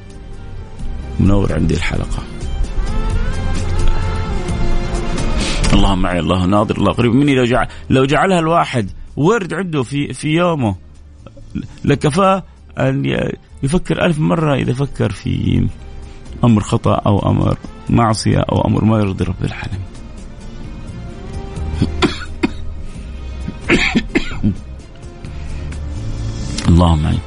منور 1.20 1.52
عندي 1.52 1.74
الحلقة. 1.74 2.22
الله 5.72 5.94
معي 5.94 6.18
الله 6.18 6.46
ناظر 6.46 6.76
الله 6.76 6.92
قريب 6.92 7.12
مني. 7.12 7.34
لو 7.34 7.44
جعل 7.44 7.68
لو 7.90 8.04
جعلها 8.04 8.38
الواحد 8.38 8.90
ورد 9.16 9.54
عنده 9.54 9.82
في 9.82 10.12
في 10.12 10.28
يومه 10.28 10.76
لكفاه 11.84 12.42
أن 12.78 13.04
يفكر 13.62 14.04
ألف 14.04 14.18
مرة 14.18 14.54
إذا 14.54 14.72
فكر 14.72 15.12
في 15.12 15.66
أمر 16.44 16.62
خطأ 16.62 16.94
أو 16.94 17.30
أمر 17.30 17.56
معصية 17.90 18.38
أو 18.38 18.66
أمر 18.66 18.84
ما 18.84 18.98
يرضي 18.98 19.24
رب 19.24 19.44
العالمين. 19.44 19.80
الله 26.68 26.96
معي 26.96 27.18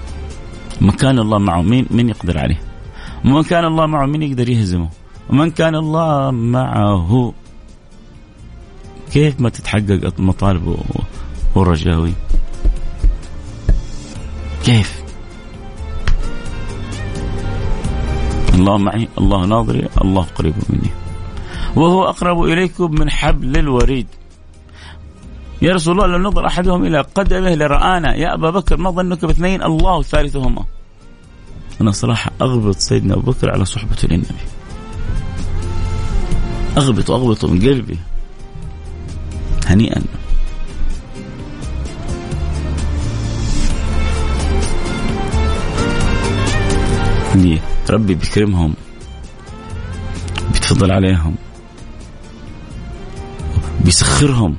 من 0.82 0.92
كان 0.92 1.20
الله 1.20 1.38
معه 1.38 1.62
مين 1.62 1.88
مين 1.92 2.10
يقدر 2.10 2.38
عليه؟ 2.38 2.62
ومن 3.26 3.44
كان 3.44 3.66
الله 3.66 3.86
معه 3.86 4.06
مين 4.06 4.24
يقدر 4.24 4.50
يهزمه؟ 4.50 4.90
ومن 5.30 5.52
كان 5.52 5.76
الله 5.76 6.32
معه. 6.32 7.34
كيف 9.12 9.42
ما 9.42 9.50
تتحقق 9.50 10.20
مطالبه 10.20 10.78
والرجاوي 11.56 12.14
كيف؟ 14.64 14.97
الله 18.58 18.78
معي 18.78 19.08
الله 19.18 19.46
ناظري 19.46 19.88
الله 20.02 20.26
قريب 20.36 20.54
مني. 20.70 20.92
وهو 21.76 22.04
أقرب 22.10 22.44
إليكم 22.44 22.92
من 22.92 23.10
حبل 23.10 23.58
الوريد. 23.58 24.08
يا 25.62 25.74
رسول 25.74 25.94
الله 25.94 26.08
لو 26.08 26.30
نظر 26.30 26.48
أحدهم 26.48 26.86
إلى 26.86 27.02
قدمه 27.02 27.56
لرآنا. 27.56 28.16
يا 28.16 28.34
أبا 28.34 28.50
بكر 28.50 28.78
ما 28.78 28.90
ظنك 28.92 29.26
باثنين؟ 29.26 29.64
الله 29.64 30.02
ثالثهما. 30.02 30.66
أنا 31.82 31.92
صراحة 31.92 32.32
أغبط 32.42 32.76
سيدنا 32.76 33.14
أبو 33.14 33.32
بكر 33.32 33.52
على 33.52 33.66
صحبة 33.66 33.98
للنبي 34.04 34.46
أغبط 36.78 37.12
أغبط 37.12 37.46
من 37.46 37.60
قلبي. 37.60 37.98
هنيئا. 39.68 40.02
اللي 47.36 47.60
ربي 47.90 48.16
بيكرمهم 48.16 48.74
بيتفضل 50.54 50.92
عليهم 50.92 51.36
بيسخرهم 53.86 54.58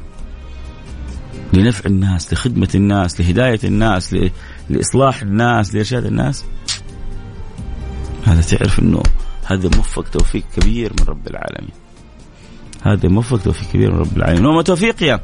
لنفع 1.52 1.86
الناس 1.86 2.32
لخدمة 2.32 2.68
الناس 2.74 3.20
لهداية 3.20 3.60
الناس 3.64 4.16
لإصلاح 4.70 5.22
الناس 5.22 5.74
لإرشاد 5.74 6.06
الناس. 6.06 6.44
هذا 8.24 8.40
تعرف 8.40 8.78
أنه 8.78 9.02
هذا 9.46 9.70
موفق 9.76 10.02
توفيق 10.02 10.42
كبير 10.56 10.92
من 11.00 11.06
رب 11.06 11.28
العالمين. 11.28 11.74
هذا 12.82 13.08
موفق 13.08 13.38
توفيق 13.38 13.68
كبير 13.72 13.92
من 13.92 13.98
رب 13.98 14.16
العالمين. 14.16 14.46
وما 14.46 14.62
توفيقي 14.62 15.20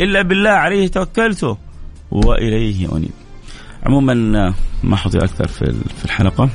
إلا 0.00 0.22
بالله 0.22 0.50
عليه 0.50 0.88
توكلت 0.88 1.56
وإليه 2.10 2.96
أنيب. 2.96 3.10
عموما 3.86 4.14
ما 4.82 4.96
حطي 4.96 5.18
أكثر 5.18 5.48
في 5.48 6.04
الحلقة. 6.04 6.48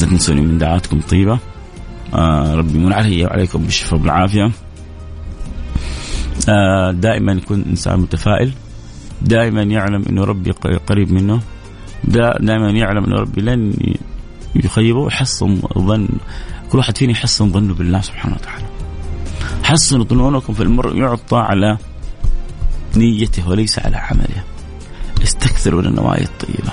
لا 0.00 0.06
تنسوني 0.06 0.40
من 0.40 0.58
دعاتكم 0.58 1.00
طيبة 1.00 1.38
آه 2.14 2.54
ربي 2.54 2.74
يمن 2.74 2.92
علي 2.92 3.24
وعليكم 3.24 3.62
بالشفاء 3.62 4.00
والعافية. 4.00 4.50
آه 6.48 6.90
دائما 6.92 7.32
يكون 7.32 7.64
إنسان 7.70 8.00
متفائل. 8.00 8.52
دائما 9.22 9.62
يعلم 9.62 10.04
أنه 10.08 10.24
ربي 10.24 10.50
قريب 10.88 11.12
منه. 11.12 11.40
دائما 12.40 12.70
يعلم 12.70 13.04
أنه 13.04 13.16
ربي 13.16 13.40
لن 13.40 13.74
يخيبه. 14.54 14.98
ويحصن 14.98 15.60
ظن 15.78 16.08
كل 16.72 16.78
واحد 16.78 16.96
فينا 16.96 17.12
يحصن 17.12 17.52
ظنه 17.52 17.74
بالله 17.74 18.00
سبحانه 18.00 18.34
وتعالى. 18.34 18.66
حصنوا 19.64 20.04
ظنونكم 20.04 20.54
في 20.54 20.62
المرء 20.62 20.96
يعطى 20.96 21.36
على 21.36 21.78
نيته 22.96 23.48
وليس 23.48 23.78
على 23.78 23.96
عمله. 23.96 24.44
استكثروا 25.22 25.80
من 25.80 25.86
النوايا 25.86 26.24
الطيبة. 26.24 26.72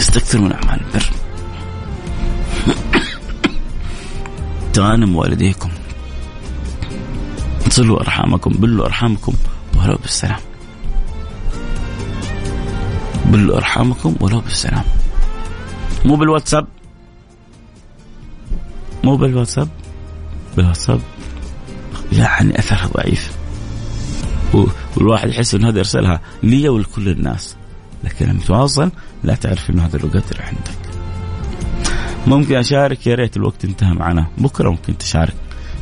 استكثروا 0.00 0.44
من 0.44 0.52
أعمال 0.52 0.80
البر. 0.80 1.10
تغانم 4.72 5.16
والديكم. 5.16 5.70
صلوا 7.68 8.00
أرحامكم 8.00 8.50
بلوا 8.50 8.86
أرحامكم 8.86 9.32
ولو 9.76 9.96
بالسلام. 9.96 10.40
بلوا 13.26 13.56
أرحامكم 13.56 14.14
ولو 14.20 14.40
بالسلام. 14.40 14.84
مو 16.04 16.16
بالواتساب؟ 16.16 16.66
مو 19.04 19.16
بالواتساب؟ 19.16 19.68
بالواتساب؟ 20.56 21.00
يعني 22.12 22.58
اثرها 22.58 22.86
ضعيف. 22.86 23.32
والواحد 24.96 25.28
يحس 25.28 25.54
إنه 25.54 25.68
هذا 25.68 25.78
أرسلها 25.78 26.20
لي 26.42 26.68
ولكل 26.68 27.08
الناس. 27.08 27.56
لكن 28.04 28.26
لما 28.26 28.40
تواصل 28.40 28.90
لا 29.24 29.34
تعرف 29.34 29.70
إنه 29.70 29.86
هذا 29.86 29.96
القدر 29.96 30.40
عندك. 30.40 30.80
ممكن 32.26 32.56
أشارك 32.56 33.06
يا 33.06 33.14
ريت 33.14 33.36
الوقت 33.36 33.64
انتهى 33.64 33.94
معنا. 33.94 34.26
بكرة 34.38 34.70
ممكن 34.70 34.98
تشارك. 34.98 35.34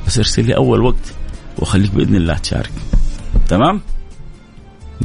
بس 0.07 0.19
ارسل 0.19 0.47
لي 0.47 0.57
أول 0.57 0.83
وقت 0.83 1.15
وخليك 1.59 1.91
بإذن 1.91 2.15
الله 2.15 2.35
تشارك. 2.35 2.71
تمام؟ 3.49 3.81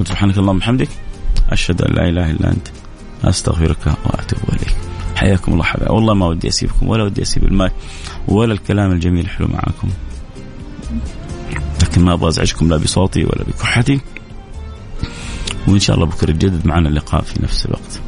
سبحانك 0.04 0.38
اللهم 0.38 0.56
وبحمدك. 0.56 0.90
أشهد 1.50 1.82
أن 1.82 1.96
لا 1.96 2.10
إله 2.10 2.32
إلا 2.32 2.50
أنت. 2.50 2.68
أستغفرك 3.24 3.88
وأتوب 3.88 4.40
إليك. 4.50 4.76
حياكم 5.16 5.54
الله 5.54 5.64
حبايب. 5.64 5.92
والله 5.92 6.14
ما 6.14 6.26
ودي 6.26 6.48
أسيبكم 6.48 6.88
ولا 6.88 7.04
ودي 7.04 7.22
أسيب 7.22 7.44
الماء 7.44 7.74
ولا 8.28 8.54
الكلام 8.54 8.92
الجميل 8.92 9.26
الحلو 9.26 9.48
معاكم. 9.48 9.90
لكن 11.84 12.02
ما 12.02 12.14
أبغى 12.14 12.30
أزعجكم 12.30 12.70
لا 12.70 12.78
بصوتي 12.78 13.24
ولا 13.24 13.44
بكحتي. 13.48 14.00
وإن 15.68 15.80
شاء 15.80 15.96
الله 15.96 16.08
بكرة 16.08 16.30
يتجدد 16.30 16.68
معنا 16.68 16.90
اللقاء 16.90 17.22
في 17.22 17.44
نفس 17.44 17.66
الوقت. 17.66 18.00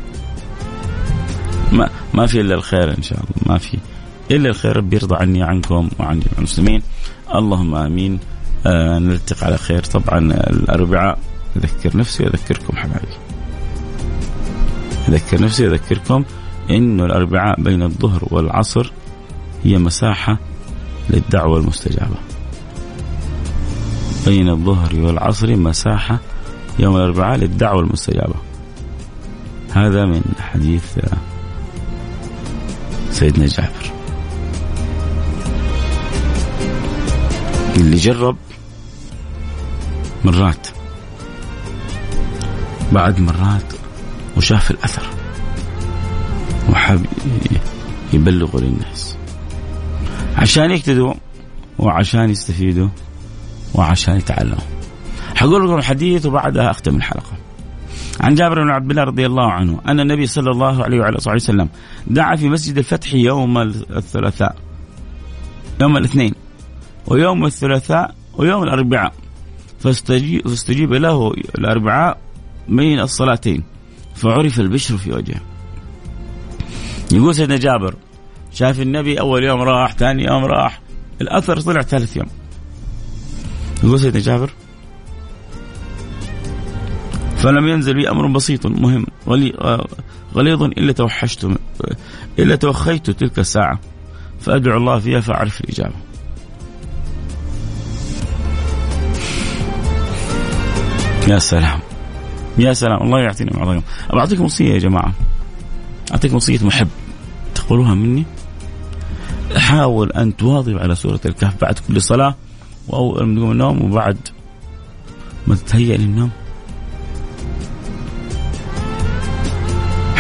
ما 1.76 1.90
ما 2.14 2.26
في 2.26 2.42
إلا 2.42 2.56
الخير 2.56 2.98
إن 2.98 3.02
شاء 3.02 3.20
الله. 3.20 3.54
ما 3.54 3.58
في 3.58 3.78
إلا 4.32 4.50
الخير. 4.50 4.78
ربي 4.78 4.96
يرضى 4.96 5.16
عني 5.16 5.44
عنكم 5.44 5.90
وعن 6.00 6.20
جميع 6.20 6.34
المسلمين. 6.38 6.82
اللهم 7.36 7.76
آمين. 7.76 8.20
آه 8.66 9.00
نلتقي 9.00 9.46
على 9.46 9.58
خير. 9.58 9.84
طبعا 9.84 10.20
الأربعاء 10.32 11.20
أذكر 11.58 11.98
نفسي 11.98 12.24
وأذكركم 12.24 12.78
حبايبي. 12.78 13.18
أذكر 15.10 15.42
نفسي 15.42 15.68
وأذكركم 15.68 16.24
إنه 16.70 17.06
الأربعاء 17.06 17.62
بين 17.62 17.84
الظهر 17.84 18.28
والعصر 18.32 18.92
هي 19.64 19.78
مساحة 19.78 20.38
للدعوة 21.10 21.58
المستجابة. 21.58 22.16
بين 24.26 24.50
الظهر 24.50 24.96
والعصر 24.96 25.56
مساحة 25.56 26.20
يوم 26.80 26.98
الأربعاء 26.98 27.38
للدعوة 27.38 27.82
المستجابة. 27.82 28.36
هذا 29.72 30.06
من 30.06 30.22
حديث 30.40 30.84
سيدنا 33.16 33.46
جابر 33.46 33.92
اللي 37.76 37.98
جرب 37.98 38.38
مرات 40.26 40.68
بعد 42.92 43.20
مرات 43.20 43.74
وشاف 44.38 44.72
الأثر 44.72 45.08
وحب 46.70 47.06
يبلغوا 48.14 48.62
للناس. 48.62 49.18
عشان 50.36 50.72
يقتدوا 50.72 51.14
وعشان 51.80 52.30
يستفيدوا 52.30 52.90
وعشان 53.74 54.18
يتعلموا. 54.18 54.58
حقول 55.36 55.66
لكم 55.66 55.78
الحديث 55.78 56.26
وبعدها 56.26 56.72
أختم 56.72 56.96
الحلقة. 56.96 57.45
عن 58.22 58.36
جابر 58.36 58.64
بن 58.64 58.70
عبد 58.70 58.90
الله 58.90 59.04
رضي 59.04 59.26
الله 59.26 59.52
عنه 59.52 59.82
أن 59.88 60.00
النبي 60.00 60.26
صلى 60.26 60.52
الله 60.52 60.84
عليه 60.84 61.00
وعلى 61.00 61.18
صحبه 61.18 61.36
وسلم 61.36 61.70
دعا 62.08 62.36
في 62.36 62.50
مسجد 62.50 62.78
الفتح 62.78 63.14
يوم 63.14 63.58
الثلاثاء 63.58 64.56
يوم 65.82 65.98
الاثنين 65.98 66.34
ويوم 67.08 67.46
الثلاثاء 67.46 68.16
ويوم 68.34 68.64
الأربعاء. 68.64 69.14
فاستجيب, 69.80 70.48
فاستجيب 70.48 70.94
له 70.94 71.32
الأربعاء 71.58 72.18
بين 72.70 73.00
الصلاتين 73.00 73.64
فعرف 74.16 74.60
البشر 74.60 74.98
في 74.98 75.12
وجهه. 75.12 75.42
يقول 77.12 77.36
سيدنا 77.36 77.58
جابر 77.58 77.96
شاف 78.54 78.82
النبي 78.82 79.20
أول 79.20 79.44
يوم 79.44 79.62
راح 79.62 79.94
ثاني 79.94 80.24
يوم 80.24 80.46
راح 80.46 80.82
الأثر 81.22 81.60
طلع 81.60 81.82
ثالث 81.82 82.18
يوم. 82.18 82.28
يقول 83.84 84.00
سيدنا 84.00 84.20
جابر 84.20 84.50
فلم 87.46 87.68
ينزل 87.68 87.94
بي 87.94 88.10
أمر 88.10 88.28
بسيط 88.28 88.68
مهم 88.68 89.06
غليظ 90.36 90.64
إلا 90.64 90.92
توحشت 90.92 91.50
إلا 92.40 92.56
توخيت 92.56 93.10
تلك 93.10 93.40
الساعة 93.40 93.80
فأدعو 94.40 94.78
الله 94.78 95.00
فيها 95.00 95.20
فأعرف 95.20 95.62
الإجابة. 95.62 95.96
يا 101.28 101.40
سلام 101.40 101.80
يا 102.58 102.74
سلام 102.74 103.04
الله 103.04 103.20
يعطيني 103.20 103.52
من 103.56 103.62
أبى 103.62 104.20
أعطيكم 104.20 104.44
وصية 104.44 104.74
يا 104.74 104.80
جماعة. 104.80 105.14
أعطيكم 106.12 106.36
وصية 106.36 106.66
محب. 106.66 106.88
تقبلوها 107.56 107.94
مني. 107.94 108.26
حاول 109.58 110.12
أن 110.12 110.38
تواظب 110.38 110.78
على 110.78 110.96
سورة 110.96 111.20
الكهف 111.26 111.62
بعد 111.62 111.80
كل 111.88 112.02
صلاة 112.02 112.36
وأول 112.88 113.36
تقوم 113.36 113.52
النوم 113.52 113.82
وبعد 113.82 114.18
ما 115.48 115.56
تتهيأ 115.56 115.98
للنوم. 115.98 116.32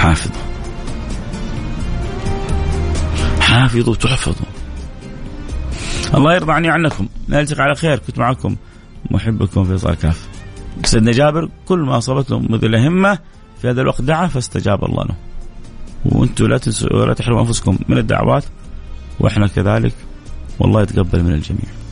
حافظوا 0.05 0.41
حافظوا 3.41 3.95
تحفظوا 3.95 4.45
الله 6.13 6.35
يرضى 6.35 6.51
عني 6.51 6.69
عنكم 6.69 7.07
نلتقي 7.29 7.63
على 7.63 7.75
خير. 7.75 7.99
كنت 7.99 8.19
معكم. 8.19 8.55
محبكم 9.11 9.63
فيصل 9.63 9.93
كاف. 9.95 10.27
سيدنا 10.83 11.11
جابر 11.11 11.49
كل 11.65 11.79
ما 11.79 11.97
أصابته 11.97 12.39
مثل 12.39 12.75
همة 12.75 13.19
في 13.61 13.69
هذا 13.69 13.81
الوقت 13.81 14.01
دعا 14.01 14.27
فاستجاب 14.27 14.85
الله 14.85 15.03
له. 15.03 15.15
وأنتم 16.05 16.45
لا 16.45 16.57
تنسوا 16.57 16.93
ولا 16.93 17.13
تحرموا 17.13 17.41
أنفسكم 17.41 17.77
من 17.87 17.97
الدعوات. 17.97 18.43
وإحنا 19.19 19.47
كذلك 19.47 19.93
والله 20.59 20.81
يتقبل 20.81 21.23
من 21.23 21.33
الجميع. 21.33 21.84